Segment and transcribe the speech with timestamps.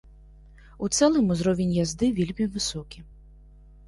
[0.85, 2.99] У цэлым узровень язды вельмі высокі.